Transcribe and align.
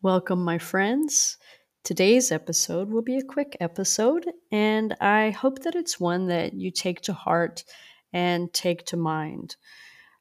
Welcome, 0.00 0.44
my 0.44 0.58
friends. 0.58 1.38
Today's 1.82 2.30
episode 2.30 2.88
will 2.88 3.02
be 3.02 3.16
a 3.18 3.24
quick 3.24 3.56
episode, 3.58 4.30
and 4.52 4.96
I 5.00 5.30
hope 5.30 5.62
that 5.64 5.74
it's 5.74 5.98
one 5.98 6.28
that 6.28 6.54
you 6.54 6.70
take 6.70 7.00
to 7.00 7.12
heart 7.12 7.64
and 8.12 8.52
take 8.54 8.86
to 8.86 8.96
mind. 8.96 9.56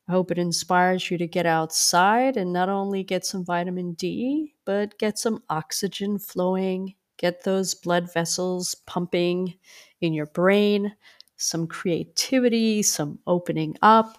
I 0.09 0.13
hope 0.13 0.31
it 0.31 0.39
inspires 0.39 1.11
you 1.11 1.19
to 1.19 1.27
get 1.27 1.45
outside 1.45 2.37
and 2.37 2.51
not 2.51 2.69
only 2.69 3.03
get 3.03 3.23
some 3.23 3.45
vitamin 3.45 3.93
D, 3.93 4.55
but 4.65 4.97
get 4.97 5.19
some 5.19 5.43
oxygen 5.47 6.17
flowing, 6.17 6.95
get 7.17 7.43
those 7.43 7.75
blood 7.75 8.11
vessels 8.11 8.73
pumping 8.87 9.59
in 10.01 10.11
your 10.11 10.25
brain, 10.25 10.95
some 11.35 11.67
creativity, 11.67 12.81
some 12.81 13.19
opening 13.27 13.75
up, 13.83 14.17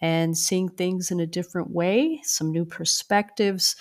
and 0.00 0.38
seeing 0.38 0.68
things 0.68 1.10
in 1.10 1.18
a 1.18 1.26
different 1.26 1.72
way, 1.72 2.20
some 2.22 2.52
new 2.52 2.64
perspectives 2.64 3.74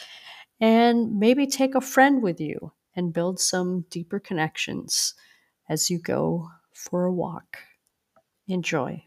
and 0.60 1.20
maybe 1.20 1.48
take 1.48 1.76
a 1.76 1.82
friend 1.82 2.22
with 2.22 2.40
you 2.40 2.74
and 2.96 3.14
build 3.14 3.40
some 3.40 3.86
deeper 3.90 4.20
connections 4.20 5.14
as 5.68 5.90
you 5.90 6.00
go 6.00 6.50
for 6.74 7.06
a 7.06 7.14
walk. 7.14 7.58
Enjoy. 8.48 9.04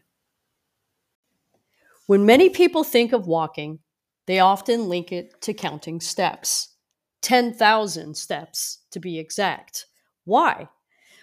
When 2.07 2.25
many 2.25 2.49
people 2.49 2.83
think 2.83 3.13
of 3.13 3.27
walking, 3.27 3.79
they 4.25 4.39
often 4.39 4.89
link 4.89 5.11
it 5.11 5.41
to 5.41 5.53
counting 5.53 5.99
steps 5.99 6.69
10,000 7.21 8.17
steps 8.17 8.79
to 8.91 8.99
be 8.99 9.17
exact. 9.17 9.85
Why? 10.25 10.67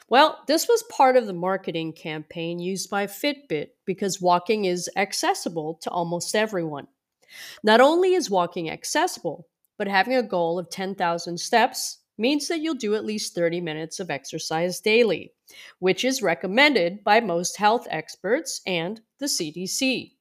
Well, 0.09 0.39
this 0.49 0.67
was 0.67 0.83
part 0.85 1.17
of 1.17 1.27
the 1.27 1.35
marketing 1.35 1.93
campaign 1.93 2.59
used 2.59 2.89
by 2.89 3.07
Fitbit 3.07 3.69
because 3.85 4.21
walking 4.21 4.65
is 4.65 4.89
accessible 4.97 5.79
to 5.83 5.91
almost 5.91 6.35
everyone. 6.35 6.89
Not 7.63 7.81
only 7.81 8.15
is 8.15 8.31
walking 8.31 8.71
accessible, 8.71 9.47
but 9.81 9.89
having 9.89 10.15
a 10.15 10.23
goal 10.23 10.59
of 10.59 10.69
10,000 10.69 11.41
steps 11.41 12.01
means 12.19 12.49
that 12.49 12.61
you'll 12.61 12.75
do 12.75 12.95
at 12.95 13.05
least 13.07 13.35
30 13.35 13.63
minutes 13.63 13.99
of 13.99 14.11
exercise 14.11 14.79
daily, 14.79 15.33
which 15.79 16.05
is 16.05 16.21
recommended 16.21 17.03
by 17.03 17.19
most 17.19 17.57
health 17.57 17.87
experts 17.91 18.61
and 18.67 19.01
the 19.21 19.25
CDC. 19.25 20.13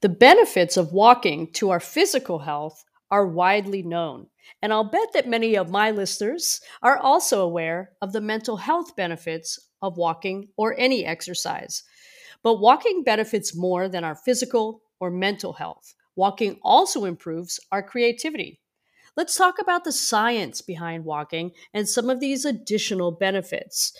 The 0.00 0.08
benefits 0.08 0.76
of 0.76 0.92
walking 0.92 1.52
to 1.52 1.70
our 1.70 1.78
physical 1.78 2.40
health 2.40 2.84
are 3.08 3.24
widely 3.24 3.84
known, 3.84 4.26
and 4.62 4.72
I'll 4.72 4.82
bet 4.82 5.12
that 5.12 5.28
many 5.28 5.54
of 5.54 5.70
my 5.70 5.92
listeners 5.92 6.60
are 6.82 6.98
also 6.98 7.42
aware 7.42 7.92
of 8.02 8.12
the 8.12 8.20
mental 8.20 8.56
health 8.56 8.96
benefits 8.96 9.60
of 9.80 9.96
walking 9.96 10.48
or 10.56 10.74
any 10.76 11.06
exercise. 11.06 11.84
But 12.42 12.58
walking 12.58 13.04
benefits 13.04 13.54
more 13.56 13.88
than 13.88 14.02
our 14.02 14.16
physical 14.16 14.82
or 14.98 15.12
mental 15.12 15.52
health. 15.52 15.94
Walking 16.16 16.58
also 16.64 17.04
improves 17.04 17.60
our 17.70 17.82
creativity, 17.84 18.58
Let's 19.14 19.36
talk 19.36 19.58
about 19.60 19.84
the 19.84 19.92
science 19.92 20.62
behind 20.62 21.04
walking 21.04 21.52
and 21.74 21.86
some 21.86 22.08
of 22.08 22.18
these 22.18 22.46
additional 22.46 23.10
benefits. 23.10 23.92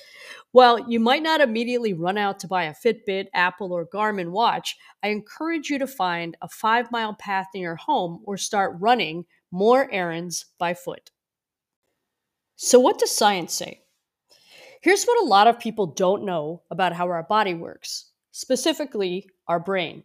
While 0.53 0.89
you 0.91 1.01
might 1.01 1.23
not 1.23 1.43
immediately 1.43 1.93
run 1.93 2.17
out 2.17 2.39
to 2.41 2.49
buy 2.49 2.65
a 2.65 2.75
Fitbit, 2.75 3.27
Apple, 3.35 3.73
or 3.73 3.87
Garmin 3.87 4.31
watch, 4.31 4.75
I 5.03 5.09
encourage 5.09 5.69
you 5.69 5.79
to 5.79 5.87
find 5.87 6.37
a 6.41 6.49
five 6.49 6.91
mile 6.91 7.15
path 7.15 7.49
in 7.55 7.61
your 7.61 7.77
home 7.77 8.23
or 8.25 8.39
start 8.39 8.77
running 8.81 9.27
more 9.51 9.91
errands 9.93 10.47
by 10.59 10.73
foot. 10.73 11.11
So, 12.57 12.81
what 12.81 12.99
does 12.99 13.11
science 13.11 13.53
say? 13.53 13.83
Here's 14.81 15.05
what 15.05 15.23
a 15.23 15.27
lot 15.27 15.47
of 15.47 15.61
people 15.61 15.87
don't 15.87 16.25
know 16.25 16.63
about 16.71 16.95
how 16.95 17.09
our 17.09 17.23
body 17.23 17.55
works, 17.55 18.11
specifically 18.31 19.29
our 19.47 19.61
brain. 19.61 20.05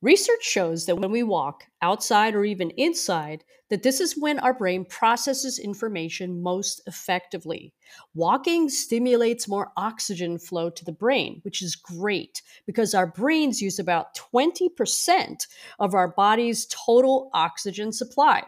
Research 0.00 0.44
shows 0.44 0.86
that 0.86 0.94
when 0.96 1.10
we 1.10 1.24
walk 1.24 1.64
outside 1.82 2.36
or 2.36 2.44
even 2.44 2.70
inside, 2.70 3.42
that 3.68 3.82
this 3.82 4.00
is 4.00 4.16
when 4.16 4.38
our 4.38 4.54
brain 4.54 4.84
processes 4.84 5.58
information 5.58 6.40
most 6.40 6.80
effectively. 6.86 7.74
Walking 8.14 8.68
stimulates 8.68 9.48
more 9.48 9.72
oxygen 9.76 10.38
flow 10.38 10.70
to 10.70 10.84
the 10.84 10.92
brain, 10.92 11.40
which 11.42 11.62
is 11.62 11.74
great 11.74 12.42
because 12.64 12.94
our 12.94 13.08
brains 13.08 13.60
use 13.60 13.80
about 13.80 14.14
20% 14.14 15.46
of 15.80 15.94
our 15.94 16.08
body's 16.08 16.66
total 16.66 17.28
oxygen 17.34 17.90
supply. 17.90 18.44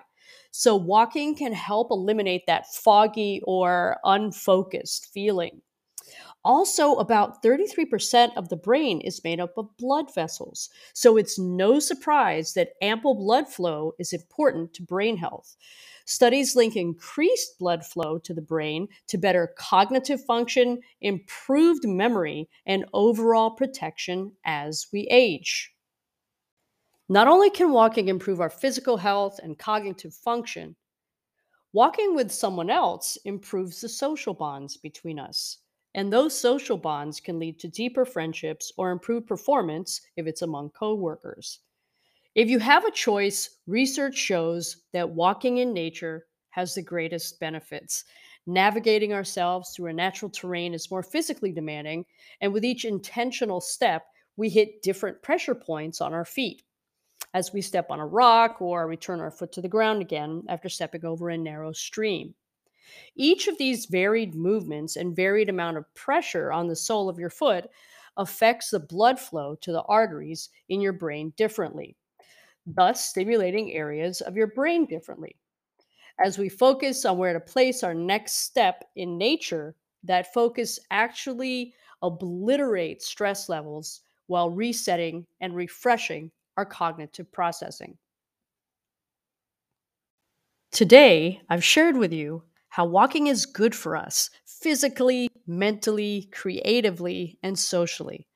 So, 0.52 0.76
walking 0.76 1.34
can 1.34 1.52
help 1.52 1.90
eliminate 1.90 2.46
that 2.46 2.72
foggy 2.72 3.40
or 3.44 3.98
unfocused 4.04 5.08
feeling. 5.12 5.62
Also, 6.42 6.94
about 6.94 7.42
33% 7.42 8.34
of 8.36 8.48
the 8.48 8.56
brain 8.56 9.00
is 9.02 9.22
made 9.24 9.40
up 9.40 9.58
of 9.58 9.76
blood 9.76 10.12
vessels. 10.14 10.70
So 10.94 11.18
it's 11.18 11.38
no 11.38 11.78
surprise 11.78 12.54
that 12.54 12.72
ample 12.80 13.14
blood 13.14 13.46
flow 13.46 13.92
is 13.98 14.14
important 14.14 14.72
to 14.74 14.82
brain 14.82 15.18
health. 15.18 15.56
Studies 16.06 16.56
link 16.56 16.76
increased 16.76 17.58
blood 17.58 17.84
flow 17.84 18.18
to 18.18 18.32
the 18.32 18.40
brain 18.40 18.88
to 19.08 19.18
better 19.18 19.54
cognitive 19.58 20.24
function, 20.24 20.80
improved 21.02 21.86
memory, 21.86 22.48
and 22.64 22.86
overall 22.94 23.50
protection 23.50 24.32
as 24.44 24.86
we 24.92 25.06
age. 25.10 25.72
Not 27.10 27.28
only 27.28 27.50
can 27.50 27.70
walking 27.70 28.08
improve 28.08 28.40
our 28.40 28.50
physical 28.50 28.96
health 28.96 29.38
and 29.42 29.58
cognitive 29.58 30.14
function, 30.14 30.74
walking 31.72 32.14
with 32.14 32.32
someone 32.32 32.70
else 32.70 33.18
improves 33.24 33.80
the 33.80 33.88
social 33.88 34.32
bonds 34.32 34.76
between 34.78 35.18
us. 35.18 35.58
And 35.94 36.12
those 36.12 36.38
social 36.38 36.76
bonds 36.76 37.20
can 37.20 37.38
lead 37.38 37.58
to 37.60 37.68
deeper 37.68 38.04
friendships 38.04 38.72
or 38.76 38.90
improved 38.90 39.26
performance 39.26 40.00
if 40.16 40.26
it's 40.26 40.42
among 40.42 40.70
coworkers. 40.70 41.60
If 42.34 42.48
you 42.48 42.60
have 42.60 42.84
a 42.84 42.92
choice, 42.92 43.58
research 43.66 44.16
shows 44.16 44.84
that 44.92 45.10
walking 45.10 45.58
in 45.58 45.72
nature 45.72 46.26
has 46.50 46.74
the 46.74 46.82
greatest 46.82 47.40
benefits. 47.40 48.04
Navigating 48.46 49.12
ourselves 49.12 49.74
through 49.74 49.90
a 49.90 49.92
natural 49.92 50.30
terrain 50.30 50.74
is 50.74 50.90
more 50.90 51.02
physically 51.02 51.52
demanding, 51.52 52.04
and 52.40 52.52
with 52.52 52.64
each 52.64 52.84
intentional 52.84 53.60
step, 53.60 54.06
we 54.36 54.48
hit 54.48 54.82
different 54.82 55.22
pressure 55.22 55.54
points 55.54 56.00
on 56.00 56.14
our 56.14 56.24
feet 56.24 56.62
as 57.34 57.52
we 57.52 57.62
step 57.62 57.90
on 57.90 58.00
a 58.00 58.06
rock 58.06 58.60
or 58.60 58.86
return 58.86 59.20
our 59.20 59.30
foot 59.30 59.52
to 59.52 59.60
the 59.60 59.68
ground 59.68 60.00
again 60.00 60.42
after 60.48 60.68
stepping 60.68 61.04
over 61.04 61.30
a 61.30 61.38
narrow 61.38 61.72
stream. 61.72 62.34
Each 63.14 63.48
of 63.48 63.58
these 63.58 63.86
varied 63.86 64.34
movements 64.34 64.96
and 64.96 65.14
varied 65.14 65.48
amount 65.48 65.76
of 65.76 65.92
pressure 65.94 66.52
on 66.52 66.68
the 66.68 66.76
sole 66.76 67.08
of 67.08 67.18
your 67.18 67.30
foot 67.30 67.70
affects 68.16 68.70
the 68.70 68.80
blood 68.80 69.18
flow 69.18 69.54
to 69.56 69.72
the 69.72 69.82
arteries 69.82 70.50
in 70.68 70.80
your 70.80 70.92
brain 70.92 71.32
differently, 71.36 71.96
thus 72.66 73.04
stimulating 73.08 73.72
areas 73.72 74.20
of 74.20 74.36
your 74.36 74.48
brain 74.48 74.86
differently. 74.86 75.36
As 76.22 76.36
we 76.38 76.48
focus 76.48 77.04
on 77.04 77.16
where 77.16 77.32
to 77.32 77.40
place 77.40 77.82
our 77.82 77.94
next 77.94 78.44
step 78.44 78.84
in 78.96 79.16
nature, 79.16 79.74
that 80.04 80.32
focus 80.34 80.78
actually 80.90 81.74
obliterates 82.02 83.06
stress 83.06 83.48
levels 83.48 84.00
while 84.26 84.50
resetting 84.50 85.26
and 85.40 85.54
refreshing 85.54 86.30
our 86.56 86.66
cognitive 86.66 87.30
processing. 87.32 87.96
Today, 90.70 91.40
I've 91.48 91.64
shared 91.64 91.96
with 91.96 92.12
you 92.12 92.42
how 92.70 92.86
walking 92.86 93.26
is 93.26 93.46
good 93.46 93.74
for 93.74 93.96
us 93.96 94.30
physically, 94.46 95.28
mentally, 95.46 96.28
creatively, 96.32 97.38
and 97.42 97.58
socially. 97.58 98.26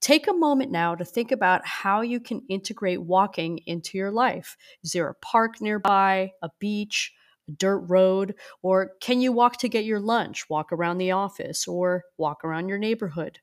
Take 0.00 0.28
a 0.28 0.32
moment 0.32 0.70
now 0.70 0.94
to 0.94 1.04
think 1.04 1.32
about 1.32 1.66
how 1.66 2.00
you 2.00 2.20
can 2.20 2.42
integrate 2.48 3.02
walking 3.02 3.58
into 3.66 3.98
your 3.98 4.10
life. 4.10 4.56
Is 4.82 4.92
there 4.92 5.08
a 5.08 5.14
park 5.14 5.60
nearby, 5.60 6.32
a 6.42 6.50
beach, 6.58 7.12
a 7.48 7.52
dirt 7.52 7.80
road, 7.80 8.34
or 8.62 8.92
can 9.00 9.20
you 9.20 9.32
walk 9.32 9.58
to 9.58 9.68
get 9.68 9.84
your 9.84 10.00
lunch, 10.00 10.48
walk 10.48 10.72
around 10.72 10.98
the 10.98 11.10
office, 11.10 11.68
or 11.68 12.04
walk 12.16 12.44
around 12.44 12.68
your 12.68 12.78
neighborhood? 12.78 13.40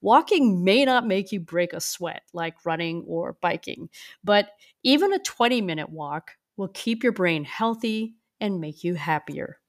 Walking 0.00 0.62
may 0.62 0.84
not 0.84 1.06
make 1.06 1.32
you 1.32 1.40
break 1.40 1.72
a 1.72 1.80
sweat 1.80 2.22
like 2.32 2.64
running 2.64 3.02
or 3.06 3.36
biking, 3.40 3.88
but 4.22 4.50
even 4.82 5.12
a 5.12 5.18
20 5.18 5.60
minute 5.62 5.90
walk 5.90 6.32
will 6.56 6.68
keep 6.68 7.02
your 7.02 7.12
brain 7.12 7.44
healthy 7.44 8.14
and 8.40 8.60
make 8.60 8.84
you 8.84 8.94
happier. 8.94 9.60